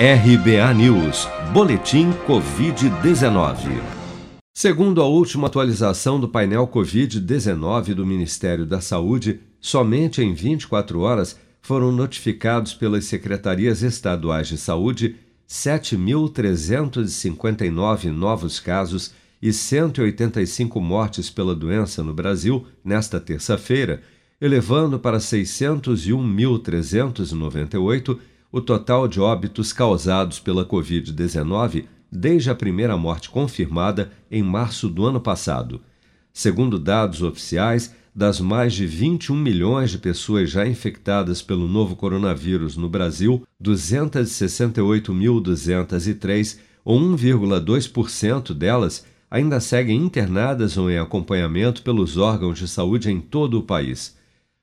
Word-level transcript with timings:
RBA 0.00 0.74
News, 0.74 1.26
Boletim 1.52 2.12
Covid-19. 2.24 3.82
Segundo 4.54 5.02
a 5.02 5.06
última 5.06 5.48
atualização 5.48 6.20
do 6.20 6.28
painel 6.28 6.68
Covid-19 6.68 7.94
do 7.94 8.06
Ministério 8.06 8.64
da 8.64 8.80
Saúde, 8.80 9.40
somente 9.60 10.22
em 10.22 10.32
24 10.32 11.00
horas 11.00 11.36
foram 11.60 11.90
notificados 11.90 12.74
pelas 12.74 13.06
secretarias 13.06 13.82
estaduais 13.82 14.46
de 14.46 14.56
saúde 14.56 15.16
7.359 15.48 18.12
novos 18.12 18.60
casos 18.60 19.12
e 19.42 19.52
185 19.52 20.80
mortes 20.80 21.28
pela 21.28 21.56
doença 21.56 22.04
no 22.04 22.14
Brasil 22.14 22.64
nesta 22.84 23.18
terça-feira, 23.18 24.00
elevando 24.40 25.00
para 25.00 25.18
601.398 25.18 28.16
o 28.50 28.60
total 28.60 29.06
de 29.06 29.20
óbitos 29.20 29.72
causados 29.72 30.40
pela 30.40 30.64
Covid-19 30.64 31.84
desde 32.10 32.50
a 32.50 32.54
primeira 32.54 32.96
morte 32.96 33.28
confirmada 33.28 34.10
em 34.30 34.42
março 34.42 34.88
do 34.88 35.04
ano 35.04 35.20
passado. 35.20 35.82
Segundo 36.32 36.78
dados 36.78 37.20
oficiais, 37.22 37.94
das 38.14 38.40
mais 38.40 38.72
de 38.72 38.86
21 38.86 39.36
milhões 39.36 39.90
de 39.90 39.98
pessoas 39.98 40.50
já 40.50 40.66
infectadas 40.66 41.42
pelo 41.42 41.68
novo 41.68 41.94
coronavírus 41.94 42.74
no 42.76 42.88
Brasil, 42.88 43.46
268.203, 43.62 46.58
ou 46.84 46.98
1,2% 46.98 48.54
delas, 48.54 49.04
ainda 49.30 49.60
seguem 49.60 50.02
internadas 50.02 50.76
ou 50.76 50.90
em 50.90 50.98
acompanhamento 50.98 51.82
pelos 51.82 52.16
órgãos 52.16 52.58
de 52.58 52.66
saúde 52.66 53.10
em 53.10 53.20
todo 53.20 53.58
o 53.58 53.62
país. 53.62 54.16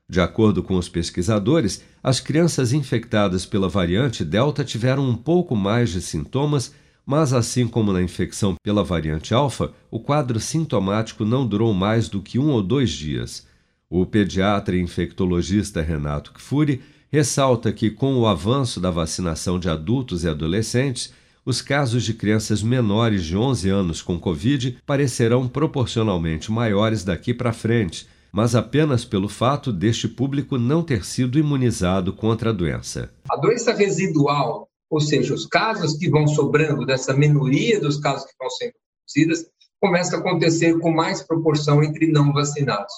De 0.08 0.20
acordo 0.20 0.62
com 0.62 0.76
os 0.76 0.88
pesquisadores, 0.88 1.82
as 2.00 2.20
crianças 2.20 2.72
infectadas 2.72 3.44
pela 3.44 3.68
variante 3.68 4.24
Delta 4.24 4.62
tiveram 4.62 5.08
um 5.08 5.16
pouco 5.16 5.56
mais 5.56 5.90
de 5.90 6.00
sintomas, 6.00 6.72
mas 7.04 7.32
assim 7.32 7.66
como 7.66 7.92
na 7.92 8.00
infecção 8.00 8.54
pela 8.62 8.84
variante 8.84 9.34
Alfa, 9.34 9.72
o 9.90 9.98
quadro 9.98 10.38
sintomático 10.38 11.24
não 11.24 11.44
durou 11.44 11.74
mais 11.74 12.08
do 12.08 12.22
que 12.22 12.38
um 12.38 12.50
ou 12.50 12.62
dois 12.62 12.90
dias. 12.90 13.48
O 13.90 14.06
pediatra 14.06 14.76
e 14.76 14.80
infectologista 14.80 15.82
Renato 15.82 16.32
Kfouri 16.32 16.80
ressalta 17.10 17.72
que, 17.72 17.90
com 17.90 18.14
o 18.16 18.26
avanço 18.28 18.78
da 18.80 18.92
vacinação 18.92 19.58
de 19.58 19.68
adultos 19.68 20.22
e 20.22 20.28
adolescentes, 20.28 21.12
os 21.44 21.60
casos 21.60 22.04
de 22.04 22.14
crianças 22.14 22.62
menores 22.62 23.24
de 23.24 23.36
11 23.36 23.68
anos 23.70 24.02
com 24.02 24.18
Covid 24.18 24.78
parecerão 24.86 25.48
proporcionalmente 25.48 26.50
maiores 26.50 27.02
daqui 27.02 27.34
para 27.34 27.52
frente 27.52 28.06
mas 28.36 28.54
apenas 28.54 29.02
pelo 29.02 29.30
fato 29.30 29.72
deste 29.72 30.06
público 30.06 30.58
não 30.58 30.82
ter 30.82 31.06
sido 31.06 31.38
imunizado 31.38 32.12
contra 32.12 32.50
a 32.50 32.52
doença. 32.52 33.10
A 33.30 33.36
doença 33.36 33.72
residual, 33.72 34.68
ou 34.90 35.00
seja, 35.00 35.32
os 35.32 35.46
casos 35.46 35.96
que 35.96 36.10
vão 36.10 36.28
sobrando 36.28 36.84
dessa 36.84 37.14
minoria 37.14 37.80
dos 37.80 37.96
casos 37.96 38.26
que 38.26 38.36
vão 38.38 38.50
sendo 38.50 38.74
produzidos, 38.74 39.50
começa 39.80 40.16
a 40.16 40.18
acontecer 40.18 40.78
com 40.80 40.90
mais 40.90 41.22
proporção 41.22 41.82
entre 41.82 42.08
não 42.08 42.30
vacinados. 42.30 42.92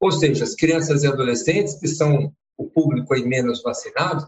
Ou 0.00 0.12
seja, 0.12 0.44
as 0.44 0.54
crianças 0.54 1.02
e 1.02 1.08
adolescentes, 1.08 1.74
que 1.74 1.88
são 1.88 2.32
o 2.56 2.70
público 2.70 3.14
aí 3.14 3.26
menos 3.26 3.62
vacinado, 3.62 4.24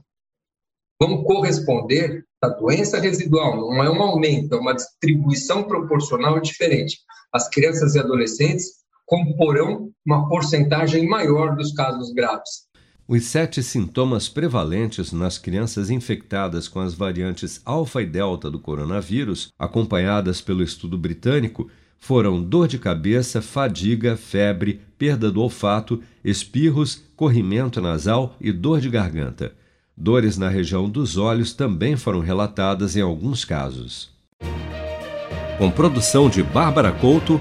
vão 1.01 1.23
corresponder 1.23 2.25
à 2.43 2.49
doença 2.49 2.99
residual, 2.99 3.57
não 3.57 3.85
é 3.85 3.89
um 3.89 4.03
aumento, 4.03 4.57
é 4.57 4.59
uma 4.59 4.75
distribuição 4.75 5.63
proporcional 5.63 6.41
diferente. 6.41 6.99
As 7.33 7.49
crianças 7.49 7.95
e 7.95 8.01
adolescentes 8.01 8.85
comporão 9.07 9.91
uma 10.05 10.29
porcentagem 10.29 11.09
maior 11.09 11.57
dos 11.57 11.73
casos 11.73 12.13
graves. 12.13 12.67
Os 13.09 13.25
sete 13.27 13.63
sintomas 13.63 14.29
prevalentes 14.29 15.13
nas 15.13 15.39
crianças 15.39 15.91
infectadas 15.91 16.67
com 16.67 16.81
as 16.81 16.93
variantes 16.93 17.63
alfa 17.65 18.03
e 18.03 18.07
delta 18.07 18.51
do 18.51 18.59
coronavírus, 18.59 19.53
acompanhadas 19.57 20.41
pelo 20.41 20.61
estudo 20.61 20.99
britânico, 20.99 21.71
foram 21.99 22.43
dor 22.43 22.67
de 22.67 22.81
cabeça, 22.81 23.41
fadiga, 23.41 24.17
febre, 24.17 24.81
perda 24.99 25.31
do 25.31 25.41
olfato, 25.41 26.03
espirros, 26.25 27.01
corrimento 27.15 27.81
nasal 27.81 28.35
e 28.41 28.51
dor 28.51 28.81
de 28.81 28.91
garganta. 28.91 29.53
Dores 29.97 30.37
na 30.37 30.49
região 30.49 30.91
dos 30.91 31.17
olhos 31.17 31.55
também 31.55 31.97
foram 31.97 32.19
relatadas 32.19 32.97
em 32.97 33.01
alguns 33.01 33.45
casos. 33.45 34.11
Com 35.59 35.71
produção 35.71 36.29
de 36.29 36.43
Bárbara 36.43 36.93
Couto, 36.93 37.41